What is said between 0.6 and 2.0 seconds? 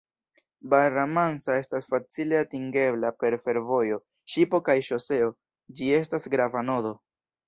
Barra Mansa estas